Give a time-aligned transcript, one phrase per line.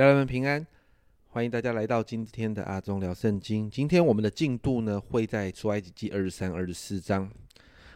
[0.00, 0.66] 家人们平安，
[1.28, 3.70] 欢迎大家来到今天的阿忠聊圣经。
[3.70, 7.30] 今天我们的进度呢，会在出埃及记二十三、二十四章。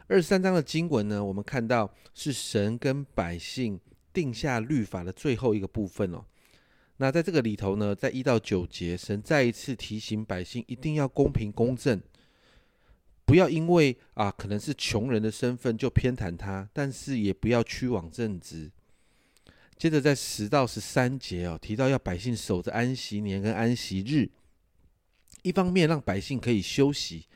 [0.06, 3.80] 二十三章的经文呢，我们看到是神跟百姓
[4.12, 6.22] 定下律法的最后一个部分哦。
[6.98, 11.98] 那在这个里头呢，在一到九节，神再一次提醒百姓一定要公平公正，
[13.24, 18.70] 不要因为啊可能是穷人的身份就偏袒他，但是也不要屈枉正直。
[19.76, 24.30] 接着在十到十三节哦，提到要百姓守着安息年跟安息日，
[25.42, 27.26] 一方面让百姓可以休息，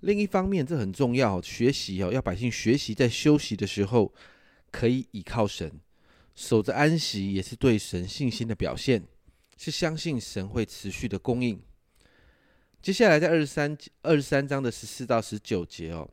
[0.00, 4.14] 另一方面这很重要，学习哦，要百姓学习在休息的时候
[4.70, 5.80] 可以倚靠神，
[6.34, 9.04] 守着安息也是对神信心的表现，
[9.58, 11.60] 是相信神会持续的供应。
[12.80, 16.08] 接下来在二十三二十三章的十四到十九节哦，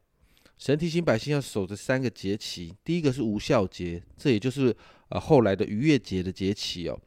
[0.57, 4.75] 神提醒百姓要守着三个节期，第一个是无效节，这也就是。
[5.09, 6.99] 呃，后来的逾越节的节期哦，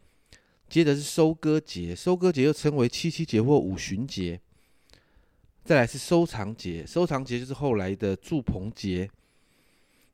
[0.71, 4.41] 接着是收割节，收割节又称为七七节或五旬节，
[5.63, 9.11] 再来是收藏节，收藏节就是后来的祝棚节。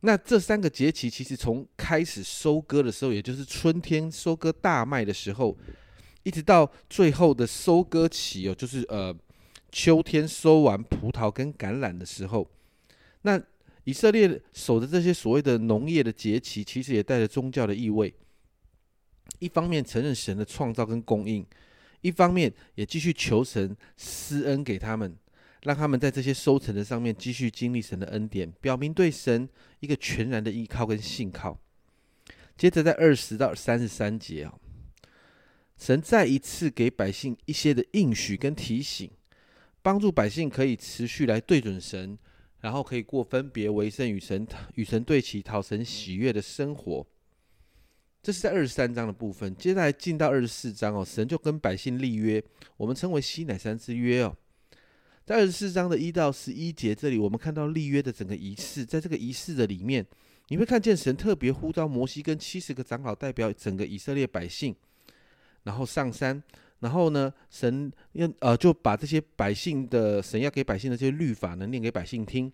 [0.01, 5.57] 那这三个节期其实从开始收割的时候，也就是春天收割大麦的时候，
[6.25, 9.17] 一直到最后的收割期哦，就是呃
[9.71, 12.51] 秋天收完葡萄跟橄榄的时候，
[13.27, 13.43] 那。
[13.89, 18.13] 以色列守着这些所谓的农业的节期，其实也带着宗教的意味。
[19.39, 21.47] 一方面承认神的创造跟供应，
[22.01, 25.17] 一方面也继续求神施恩给他们，
[25.63, 31.57] 让他们在这些收成的上面继续经历神的恩典，表明对神一个全然的依靠跟信靠。
[32.59, 34.55] 接着在二十到三十三节啊，
[35.79, 39.09] 神再一次给百姓一些的应许跟提醒，
[39.81, 42.19] 帮助百姓可以持续来对准神。
[42.67, 47.07] 然后可以过分别为圣与神与神对齐、讨神喜悦的生活。
[48.21, 49.55] 这是在二十三章的部分。
[49.55, 52.43] 接下来进到二十四章哦，神就跟百姓立约，
[52.77, 54.37] 我们称为西乃山之约哦。
[55.25, 58.85] 在二十四章的一到十一节这里，我们看到立约的整个仪式。
[58.85, 60.05] 在这个仪式的里面，
[60.49, 64.75] 你会看见神特别呼召摩西跟七十个长老代表整个以色列百姓，
[65.63, 66.43] 然后上山。
[66.81, 72.53] 然后呢，神要呃就把这些百姓的神要给百姓的这些律法呢念给百姓听。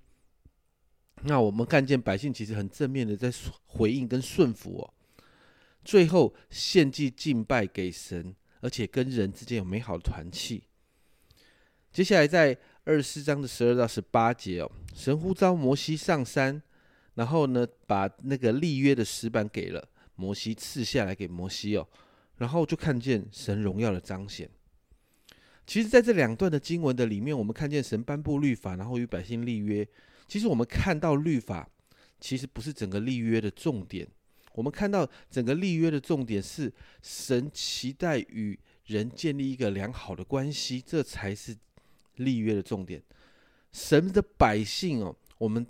[1.24, 3.32] 那我们看见百姓其实很正面的在
[3.66, 4.94] 回应跟顺服哦。
[5.84, 10.64] 最后献祭敬拜给神，而且跟人之间有美好的团契。
[11.92, 16.60] 接下来在二十四章的十二到十八节哦，神呼召摩西上山，
[17.14, 21.86] 然后呢把那个立约的石板给了摩西，赐下来给摩西哦。
[22.38, 24.50] 然后就看见神荣耀的彰显。
[25.64, 29.86] 其实，在这两段的经文的里面，我们看见神颁布律法，然后与百姓立约。
[30.32, 31.68] 其实，我们看到律法，
[32.18, 34.08] 其实不是整个立约的重点。
[34.54, 36.72] 我们看到整个立约的重点是
[37.02, 41.54] 神期待与人建立一个良好的关系，这才是
[42.16, 43.02] 立约的重点。
[43.72, 45.66] 神的百姓哦，我们。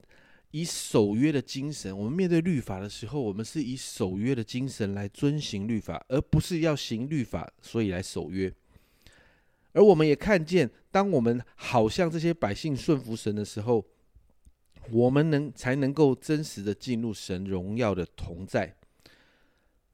[0.53, 8.53] 以守约的精神，我们面对律法的时候，我们是以守约的精神来遵行律法，而不是要行律法，所以来守约。
[9.73, 13.83] 而我们也看见，当我们好像这些百姓顺服神的时候，
[14.91, 18.75] 我们能才能够真实的进入神荣耀的同在。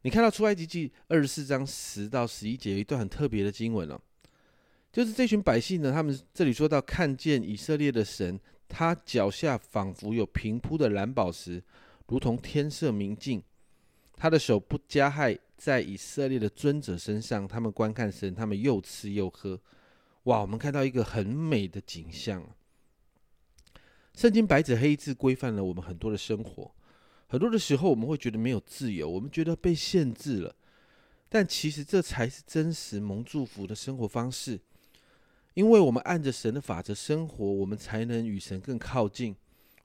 [0.02, 4.00] 你看到出埃及记二十四章十到十一节有一段很特别的经文了，
[4.92, 8.38] 就是这群百姓呢，他们这里说到看见以色列的神。
[8.70, 11.62] 他脚下仿佛有平铺的蓝宝石，
[12.06, 13.42] 如同天色明镜。
[14.14, 19.58] 他的手不加害在以色列的尊者身上，他们观看神，他们又吃又喝。
[20.24, 22.44] 哇，我们看到一个很美的景象。
[24.18, 26.68] 圣经白纸黑字规范了我们很多的生活。
[27.28, 30.52] 很多的时候，我们会觉得没有自由，我们觉得被限制了。
[31.28, 34.58] 但其实这才是真实蒙祝福的生活方式。
[35.54, 39.36] 因为我们按着神的法则生活，我们才能与神更靠近，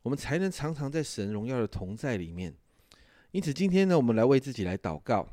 [0.01, 2.51] 我们才能常常在神荣耀的同在里面。
[3.33, 5.27] 因此，今天呢，我们来为自己来祷告，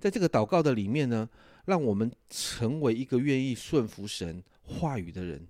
[0.00, 1.28] 在这个祷告的里面呢，
[1.66, 5.46] 让我们成为一个愿意顺服神话语的人，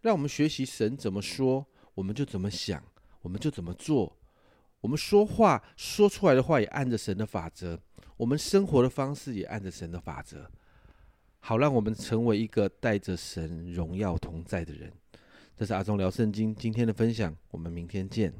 [0.00, 1.64] 让我们学习神怎么说，
[1.96, 2.80] 我们就怎么想，
[3.22, 4.16] 我们就怎么做。
[4.82, 7.80] 我们说话说出来的话也按着神的法则，
[8.16, 10.48] 我们生活的方式也按着神的法则。
[11.40, 14.92] 好，让我们成为一个带着神荣耀同在的人。
[15.56, 18.32] 这是阿忠聊圣经今天的分享，我们明天见。